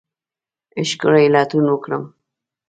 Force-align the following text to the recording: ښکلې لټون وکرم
ښکلې 0.89 1.25
لټون 1.33 1.65
وکرم 1.71 2.03